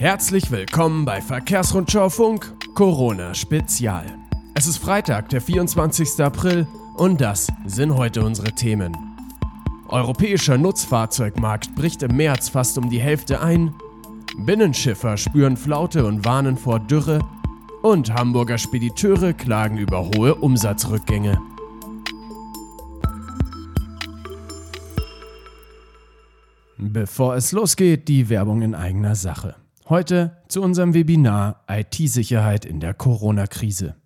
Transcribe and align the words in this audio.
Herzlich 0.00 0.50
willkommen 0.50 1.04
bei 1.04 1.20
Verkehrsrundschau 1.20 2.08
Funk 2.08 2.54
Corona 2.74 3.34
Spezial. 3.34 4.06
Es 4.54 4.66
ist 4.66 4.78
Freitag, 4.78 5.28
der 5.28 5.42
24. 5.42 6.24
April 6.24 6.66
und 6.96 7.20
das 7.20 7.48
sind 7.66 7.94
heute 7.94 8.24
unsere 8.24 8.52
Themen. 8.52 8.96
Europäischer 9.88 10.56
Nutzfahrzeugmarkt 10.56 11.74
bricht 11.74 12.02
im 12.02 12.16
März 12.16 12.48
fast 12.48 12.78
um 12.78 12.88
die 12.88 12.98
Hälfte 12.98 13.42
ein. 13.42 13.74
Binnenschiffer 14.38 15.18
spüren 15.18 15.58
Flaute 15.58 16.06
und 16.06 16.24
warnen 16.24 16.56
vor 16.56 16.80
Dürre. 16.80 17.18
Und 17.82 18.10
Hamburger 18.10 18.56
Spediteure 18.56 19.34
klagen 19.34 19.76
über 19.76 20.08
hohe 20.16 20.34
Umsatzrückgänge. 20.34 21.38
Bevor 26.78 27.34
es 27.34 27.52
losgeht, 27.52 28.08
die 28.08 28.30
Werbung 28.30 28.62
in 28.62 28.74
eigener 28.74 29.14
Sache. 29.14 29.56
Heute 29.90 30.36
zu 30.46 30.62
unserem 30.62 30.94
Webinar 30.94 31.64
IT-Sicherheit 31.68 32.64
in 32.64 32.78
der 32.78 32.94
Corona-Krise. 32.94 33.96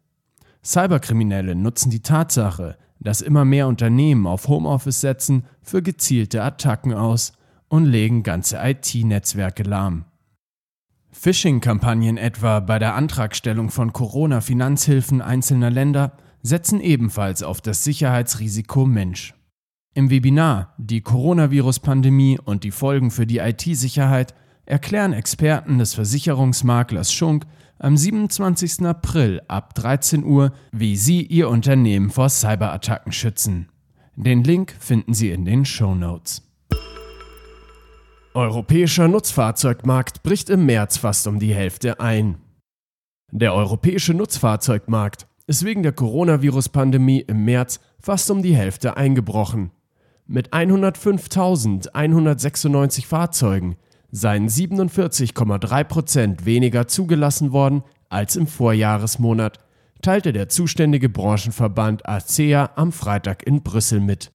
Cyberkriminelle 0.64 1.54
nutzen 1.54 1.90
die 1.90 2.00
Tatsache, 2.00 2.78
dass 3.00 3.20
immer 3.20 3.44
mehr 3.44 3.68
Unternehmen 3.68 4.26
auf 4.26 4.48
Homeoffice 4.48 5.02
setzen, 5.02 5.44
für 5.60 5.82
gezielte 5.82 6.42
Attacken 6.42 6.94
aus 6.94 7.34
und 7.68 7.84
legen 7.84 8.22
ganze 8.22 8.60
IT-Netzwerke 8.62 9.62
lahm. 9.62 10.06
Phishing-Kampagnen 11.10 12.16
etwa 12.16 12.60
bei 12.60 12.78
der 12.78 12.94
Antragstellung 12.94 13.68
von 13.68 13.92
Corona-Finanzhilfen 13.92 15.20
einzelner 15.20 15.68
Länder 15.68 16.16
setzen 16.40 16.80
ebenfalls 16.80 17.42
auf 17.42 17.60
das 17.60 17.84
Sicherheitsrisiko 17.84 18.86
Mensch. 18.86 19.34
Im 19.92 20.08
Webinar 20.08 20.72
Die 20.78 21.02
Coronavirus-Pandemie 21.02 22.38
und 22.42 22.64
die 22.64 22.70
Folgen 22.70 23.10
für 23.10 23.26
die 23.26 23.38
IT-Sicherheit 23.38 24.34
erklären 24.66 25.12
Experten 25.12 25.78
des 25.78 25.94
Versicherungsmaklers 25.94 27.12
Schunk 27.12 27.44
am 27.78 27.96
27. 27.96 28.86
April 28.86 29.42
ab 29.48 29.74
13 29.74 30.24
Uhr, 30.24 30.52
wie 30.72 30.96
Sie 30.96 31.22
Ihr 31.22 31.48
Unternehmen 31.48 32.10
vor 32.10 32.28
Cyberattacken 32.28 33.12
schützen. 33.12 33.68
Den 34.16 34.44
Link 34.44 34.74
finden 34.78 35.12
Sie 35.12 35.30
in 35.30 35.44
den 35.44 35.64
Show 35.64 35.94
Notes. 35.94 36.42
Europäischer 38.32 39.08
Nutzfahrzeugmarkt 39.08 40.22
bricht 40.22 40.50
im 40.50 40.66
März 40.66 40.96
fast 40.96 41.26
um 41.26 41.38
die 41.38 41.54
Hälfte 41.54 42.00
ein. 42.00 42.36
Der 43.30 43.54
europäische 43.54 44.14
Nutzfahrzeugmarkt 44.14 45.26
ist 45.46 45.64
wegen 45.64 45.82
der 45.82 45.92
Coronavirus-Pandemie 45.92 47.20
im 47.20 47.44
März 47.44 47.80
fast 48.00 48.30
um 48.30 48.42
die 48.42 48.56
Hälfte 48.56 48.96
eingebrochen. 48.96 49.70
Mit 50.26 50.52
105.196 50.52 53.06
Fahrzeugen 53.06 53.76
seien 54.14 54.48
47,3 54.48 55.84
Prozent 55.84 56.46
weniger 56.46 56.86
zugelassen 56.86 57.50
worden 57.50 57.82
als 58.08 58.36
im 58.36 58.46
Vorjahresmonat, 58.46 59.58
teilte 60.02 60.32
der 60.32 60.48
zuständige 60.48 61.08
Branchenverband 61.08 62.08
ACEA 62.08 62.70
am 62.76 62.92
Freitag 62.92 63.44
in 63.44 63.64
Brüssel 63.64 63.98
mit. 63.98 64.30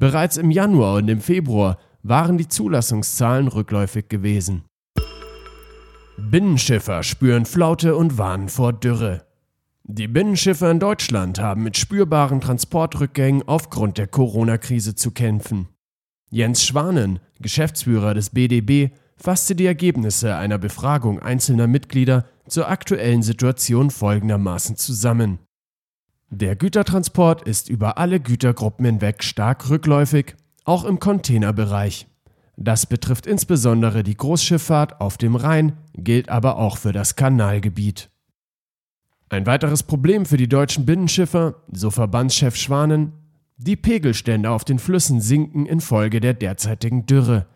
Bereits 0.00 0.36
im 0.36 0.50
Januar 0.50 0.96
und 0.96 1.08
im 1.08 1.20
Februar 1.20 1.78
waren 2.02 2.38
die 2.38 2.48
Zulassungszahlen 2.48 3.46
rückläufig 3.46 4.08
gewesen. 4.08 4.64
Binnenschiffer 6.18 7.04
spüren 7.04 7.46
Flaute 7.46 7.94
und 7.94 8.18
warnen 8.18 8.48
vor 8.48 8.72
Dürre. 8.72 9.26
Die 9.84 10.08
Binnenschiffer 10.08 10.70
in 10.72 10.80
Deutschland 10.80 11.38
haben 11.38 11.62
mit 11.62 11.76
spürbaren 11.76 12.40
Transportrückgängen 12.40 13.46
aufgrund 13.46 13.96
der 13.96 14.08
Corona-Krise 14.08 14.96
zu 14.96 15.12
kämpfen. 15.12 15.68
Jens 16.30 16.64
Schwanen, 16.64 17.20
Geschäftsführer 17.40 18.14
des 18.14 18.30
BDB, 18.30 18.92
fasste 19.20 19.54
die 19.54 19.66
Ergebnisse 19.66 20.36
einer 20.36 20.58
Befragung 20.58 21.20
einzelner 21.20 21.66
Mitglieder 21.66 22.24
zur 22.48 22.68
aktuellen 22.68 23.22
Situation 23.22 23.90
folgendermaßen 23.90 24.76
zusammen. 24.76 25.38
Der 26.30 26.56
Gütertransport 26.56 27.42
ist 27.46 27.68
über 27.68 27.98
alle 27.98 28.20
Gütergruppen 28.20 28.86
hinweg 28.86 29.22
stark 29.22 29.68
rückläufig, 29.68 30.36
auch 30.64 30.84
im 30.84 31.00
Containerbereich. 31.00 32.06
Das 32.56 32.86
betrifft 32.86 33.26
insbesondere 33.26 34.02
die 34.02 34.16
Großschifffahrt 34.16 35.00
auf 35.00 35.16
dem 35.18 35.34
Rhein, 35.34 35.72
gilt 35.94 36.28
aber 36.28 36.56
auch 36.56 36.76
für 36.76 36.92
das 36.92 37.16
Kanalgebiet. 37.16 38.10
Ein 39.28 39.46
weiteres 39.46 39.82
Problem 39.82 40.26
für 40.26 40.36
die 40.36 40.48
deutschen 40.48 40.86
Binnenschiffer, 40.86 41.62
so 41.72 41.90
Verbandschef 41.90 42.56
Schwanen, 42.56 43.12
die 43.56 43.76
Pegelstände 43.76 44.50
auf 44.50 44.64
den 44.64 44.78
Flüssen 44.78 45.20
sinken 45.20 45.66
infolge 45.66 46.20
der 46.20 46.34
derzeitigen 46.34 47.06
Dürre. 47.06 47.46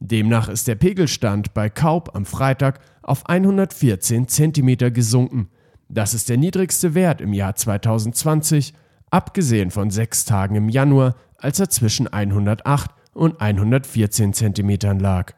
Demnach 0.00 0.48
ist 0.48 0.68
der 0.68 0.74
Pegelstand 0.74 1.54
bei 1.54 1.70
Kaub 1.70 2.14
am 2.14 2.26
Freitag 2.26 2.80
auf 3.02 3.28
114 3.28 4.28
cm 4.28 4.92
gesunken. 4.92 5.48
Das 5.88 6.14
ist 6.14 6.28
der 6.28 6.36
niedrigste 6.36 6.94
Wert 6.94 7.20
im 7.20 7.32
Jahr 7.32 7.54
2020, 7.54 8.74
abgesehen 9.10 9.70
von 9.70 9.90
sechs 9.90 10.24
Tagen 10.24 10.56
im 10.56 10.68
Januar, 10.68 11.14
als 11.38 11.60
er 11.60 11.70
zwischen 11.70 12.06
108 12.06 12.90
und 13.12 13.40
114 13.40 14.32
cm 14.32 14.98
lag. 14.98 15.32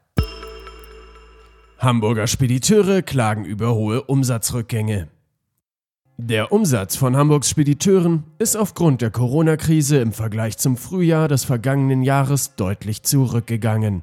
Hamburger 1.79 2.27
Spediteure 2.27 3.03
klagen 3.03 3.45
über 3.45 3.75
hohe 3.75 4.03
Umsatzrückgänge. 4.03 5.09
Der 6.17 6.51
Umsatz 6.51 6.97
von 6.97 7.15
Hamburgs 7.15 7.51
Spediteuren 7.51 8.25
ist 8.39 8.57
aufgrund 8.57 9.03
der 9.03 9.11
Corona-Krise 9.11 9.99
im 9.99 10.15
Vergleich 10.15 10.57
zum 10.57 10.79
Frühjahr 10.79 11.29
des 11.29 11.45
vergangenen 11.45 12.03
Jahres 12.03 12.55
deutlich 12.57 13.03
zurückgegangen. 13.03 14.03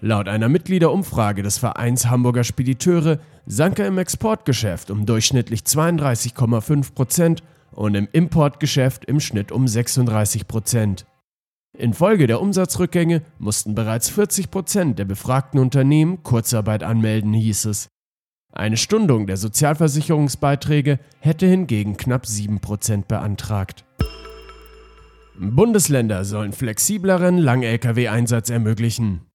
Laut 0.00 0.28
einer 0.28 0.48
Mitgliederumfrage 0.48 1.42
des 1.42 1.56
Vereins 1.56 2.06
Hamburger 2.06 2.44
Spediteure 2.44 3.18
sank 3.46 3.78
er 3.78 3.86
im 3.86 3.98
Exportgeschäft 3.98 4.90
um 4.90 5.06
durchschnittlich 5.06 5.60
32,5 5.60 6.94
Prozent 6.94 7.42
und 7.72 7.94
im 7.94 8.06
Importgeschäft 8.12 9.06
im 9.06 9.20
Schnitt 9.20 9.52
um 9.52 9.66
36 9.66 10.46
Prozent. 10.46 11.06
Infolge 11.76 12.26
der 12.26 12.40
Umsatzrückgänge 12.40 13.22
mussten 13.38 13.74
bereits 13.74 14.08
40 14.10 14.50
Prozent 14.50 14.98
der 14.98 15.04
befragten 15.04 15.60
Unternehmen 15.60 16.22
Kurzarbeit 16.22 16.82
anmelden, 16.82 17.32
hieß 17.32 17.66
es. 17.66 17.88
Eine 18.52 18.78
Stundung 18.78 19.26
der 19.26 19.36
Sozialversicherungsbeiträge 19.36 20.98
hätte 21.20 21.46
hingegen 21.46 21.96
knapp 21.96 22.26
7 22.26 22.60
Prozent 22.60 23.08
beantragt. 23.08 23.84
Bundesländer 25.38 26.24
sollen 26.24 26.54
flexibleren 26.54 27.36
Lang-Lkw-Einsatz 27.36 28.48
ermöglichen. 28.48 29.25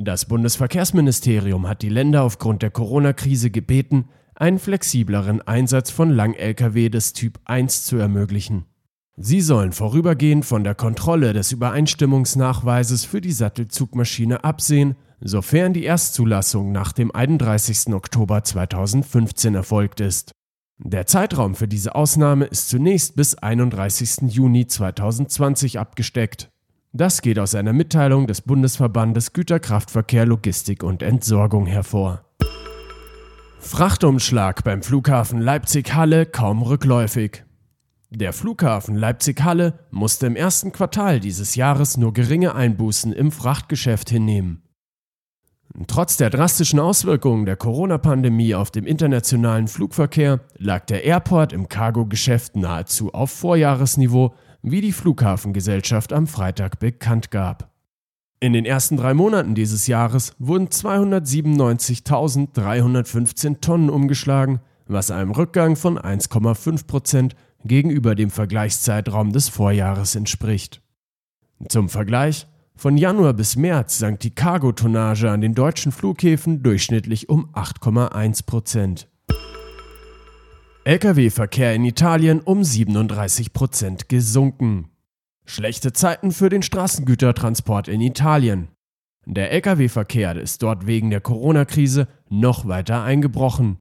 Das 0.00 0.26
Bundesverkehrsministerium 0.26 1.66
hat 1.66 1.82
die 1.82 1.88
Länder 1.88 2.22
aufgrund 2.22 2.62
der 2.62 2.70
Corona-Krise 2.70 3.50
gebeten, 3.50 4.08
einen 4.36 4.60
flexibleren 4.60 5.42
Einsatz 5.42 5.90
von 5.90 6.10
Lang-Lkw 6.10 6.88
des 6.88 7.14
Typ 7.14 7.40
1 7.46 7.84
zu 7.84 7.96
ermöglichen. 7.96 8.66
Sie 9.16 9.40
sollen 9.40 9.72
vorübergehend 9.72 10.44
von 10.44 10.62
der 10.62 10.76
Kontrolle 10.76 11.32
des 11.32 11.50
Übereinstimmungsnachweises 11.50 13.04
für 13.04 13.20
die 13.20 13.32
Sattelzugmaschine 13.32 14.44
absehen, 14.44 14.94
sofern 15.20 15.72
die 15.72 15.82
Erstzulassung 15.82 16.70
nach 16.70 16.92
dem 16.92 17.12
31. 17.12 17.92
Oktober 17.92 18.44
2015 18.44 19.56
erfolgt 19.56 19.98
ist. 19.98 20.30
Der 20.78 21.06
Zeitraum 21.06 21.56
für 21.56 21.66
diese 21.66 21.96
Ausnahme 21.96 22.44
ist 22.44 22.68
zunächst 22.68 23.16
bis 23.16 23.34
31. 23.34 24.32
Juni 24.32 24.68
2020 24.68 25.80
abgesteckt. 25.80 26.52
Das 26.92 27.20
geht 27.20 27.38
aus 27.38 27.54
einer 27.54 27.74
Mitteilung 27.74 28.26
des 28.26 28.40
Bundesverbandes 28.40 29.34
Güterkraftverkehr, 29.34 30.24
Logistik 30.24 30.82
und 30.82 31.02
Entsorgung 31.02 31.66
hervor. 31.66 32.24
Frachtumschlag 33.60 34.64
beim 34.64 34.82
Flughafen 34.82 35.40
Leipzig-Halle 35.40 36.24
kaum 36.24 36.62
rückläufig. 36.62 37.44
Der 38.08 38.32
Flughafen 38.32 38.94
Leipzig-Halle 38.94 39.80
musste 39.90 40.26
im 40.26 40.36
ersten 40.36 40.72
Quartal 40.72 41.20
dieses 41.20 41.56
Jahres 41.56 41.98
nur 41.98 42.14
geringe 42.14 42.54
Einbußen 42.54 43.12
im 43.12 43.32
Frachtgeschäft 43.32 44.08
hinnehmen. 44.08 44.62
Trotz 45.86 46.16
der 46.16 46.30
drastischen 46.30 46.80
Auswirkungen 46.80 47.44
der 47.44 47.56
Corona-Pandemie 47.56 48.54
auf 48.54 48.70
dem 48.70 48.86
internationalen 48.86 49.68
Flugverkehr 49.68 50.40
lag 50.56 50.86
der 50.86 51.04
Airport 51.04 51.52
im 51.52 51.68
Cargo-Geschäft 51.68 52.56
nahezu 52.56 53.12
auf 53.12 53.30
Vorjahresniveau 53.30 54.34
wie 54.62 54.80
die 54.80 54.92
Flughafengesellschaft 54.92 56.12
am 56.12 56.26
Freitag 56.26 56.78
bekannt 56.78 57.30
gab. 57.30 57.70
In 58.40 58.52
den 58.52 58.64
ersten 58.64 58.96
drei 58.96 59.14
Monaten 59.14 59.54
dieses 59.54 59.86
Jahres 59.88 60.34
wurden 60.38 60.68
297.315 60.68 63.60
Tonnen 63.60 63.90
umgeschlagen, 63.90 64.60
was 64.86 65.10
einem 65.10 65.32
Rückgang 65.32 65.74
von 65.74 65.98
1,5 65.98 66.86
Prozent 66.86 67.34
gegenüber 67.64 68.14
dem 68.14 68.30
Vergleichszeitraum 68.30 69.32
des 69.32 69.48
Vorjahres 69.48 70.14
entspricht. 70.14 70.80
Zum 71.68 71.88
Vergleich, 71.88 72.46
von 72.76 72.96
Januar 72.96 73.32
bis 73.32 73.56
März 73.56 73.98
sank 73.98 74.20
die 74.20 74.30
Cargotonnage 74.30 75.28
an 75.28 75.40
den 75.40 75.54
deutschen 75.54 75.90
Flughäfen 75.90 76.62
durchschnittlich 76.62 77.28
um 77.28 77.52
8,1 77.52 78.46
Prozent. 78.46 79.08
Lkw-Verkehr 80.84 81.74
in 81.74 81.84
Italien 81.84 82.40
um 82.40 82.64
37 82.64 83.52
Prozent 83.52 84.08
gesunken. 84.08 84.88
Schlechte 85.44 85.92
Zeiten 85.92 86.30
für 86.30 86.48
den 86.48 86.62
Straßengütertransport 86.62 87.88
in 87.88 88.00
Italien. 88.00 88.68
Der 89.26 89.52
Lkw-Verkehr 89.52 90.36
ist 90.36 90.62
dort 90.62 90.86
wegen 90.86 91.10
der 91.10 91.20
Corona-Krise 91.20 92.08
noch 92.30 92.66
weiter 92.66 93.02
eingebrochen. 93.02 93.78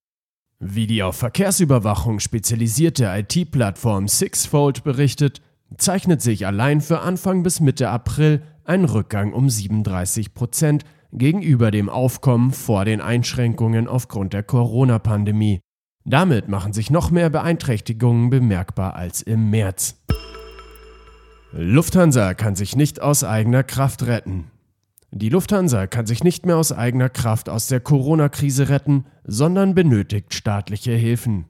Wie 0.59 0.87
die 0.87 1.03
auf 1.03 1.15
Verkehrsüberwachung 1.15 2.19
spezialisierte 2.19 3.05
IT-Plattform 3.05 4.07
Sixfold 4.07 4.83
berichtet, 4.83 5.41
zeichnet 5.77 6.21
sich 6.21 6.45
allein 6.45 6.81
für 6.81 6.99
Anfang 6.99 7.43
bis 7.43 7.59
Mitte 7.59 7.89
April 7.89 8.41
ein 8.65 8.83
Rückgang 8.83 9.33
um 9.33 9.49
37 9.49 10.33
Prozent 10.33 10.83
gegenüber 11.13 11.71
dem 11.71 11.89
Aufkommen 11.89 12.51
vor 12.51 12.83
den 12.83 12.99
Einschränkungen 12.99 13.87
aufgrund 13.87 14.33
der 14.33 14.43
Corona-Pandemie. 14.43 15.61
Damit 16.09 16.47
machen 16.47 16.71
sich 16.71 16.89
noch 16.89 17.11
mehr 17.11 17.29
Beeinträchtigungen 17.29 18.29
bemerkbar 18.29 18.95
als 18.95 19.21
im 19.21 19.49
März. 19.49 19.97
Lufthansa 21.51 22.33
kann 22.33 22.55
sich 22.55 22.77
nicht 22.77 23.01
aus 23.01 23.25
eigener 23.25 23.63
Kraft 23.63 24.07
retten. 24.07 24.45
Die 25.11 25.27
Lufthansa 25.27 25.85
kann 25.85 26.05
sich 26.05 26.23
nicht 26.23 26.45
mehr 26.45 26.55
aus 26.55 26.71
eigener 26.71 27.09
Kraft 27.09 27.49
aus 27.49 27.67
der 27.67 27.81
Corona-Krise 27.81 28.69
retten, 28.69 29.03
sondern 29.25 29.75
benötigt 29.75 30.33
staatliche 30.33 30.93
Hilfen. 30.93 31.45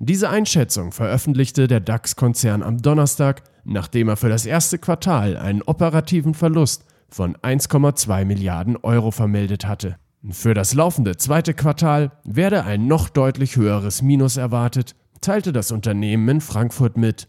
Diese 0.00 0.28
Einschätzung 0.28 0.90
veröffentlichte 0.90 1.68
der 1.68 1.78
DAX-Konzern 1.78 2.64
am 2.64 2.82
Donnerstag, 2.82 3.44
nachdem 3.62 4.08
er 4.08 4.16
für 4.16 4.28
das 4.28 4.44
erste 4.44 4.78
Quartal 4.78 5.36
einen 5.36 5.62
operativen 5.62 6.34
Verlust 6.34 6.84
von 7.08 7.36
1,2 7.36 8.24
Milliarden 8.24 8.76
Euro 8.76 9.12
vermeldet 9.12 9.66
hatte. 9.66 9.98
Für 10.30 10.54
das 10.54 10.72
laufende 10.72 11.16
zweite 11.16 11.52
Quartal 11.52 12.12
werde 12.24 12.64
ein 12.64 12.86
noch 12.86 13.10
deutlich 13.10 13.56
höheres 13.56 14.00
Minus 14.00 14.38
erwartet, 14.38 14.94
teilte 15.20 15.52
das 15.52 15.70
Unternehmen 15.70 16.28
in 16.28 16.40
Frankfurt 16.40 16.96
mit. 16.96 17.28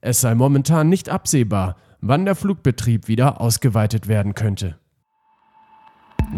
Es 0.00 0.22
sei 0.22 0.34
momentan 0.34 0.88
nicht 0.88 1.10
absehbar, 1.10 1.76
wann 2.00 2.24
der 2.24 2.34
Flugbetrieb 2.34 3.06
wieder 3.06 3.40
ausgeweitet 3.40 4.08
werden 4.08 4.34
könnte. 4.34 4.78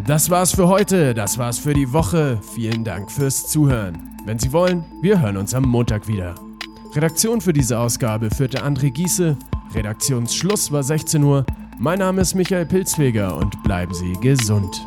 Das 0.07 0.31
war's 0.31 0.53
für 0.53 0.67
heute, 0.67 1.15
das 1.15 1.39
war's 1.39 1.59
für 1.59 1.75
die 1.75 1.93
Woche. 1.93 2.41
Vielen 2.55 2.83
Dank 2.83 3.13
fürs 3.13 3.49
Zuhören. 3.49 4.17
Wenn 4.27 4.41
Sie 4.41 4.53
wollen, 4.53 4.85
wir 5.01 5.21
hören 5.21 5.37
uns 5.37 5.55
am 5.55 5.63
Montag 5.63 6.09
wieder. 6.09 6.35
Redaktion 6.95 7.41
für 7.41 7.53
diese 7.53 7.79
Ausgabe 7.79 8.31
führte 8.31 8.65
André 8.65 8.91
Giese. 8.91 9.39
Redaktionsschluss 9.73 10.73
war 10.73 10.83
16 10.83 11.23
Uhr. 11.23 11.47
Mein 11.79 12.01
Name 12.01 12.23
ist 12.23 12.35
Michael 12.35 12.67
Pilzweger 12.67 13.37
und 13.37 13.63
bleiben 13.63 13.95
Sie 13.95 14.13
gesund. 14.15 14.85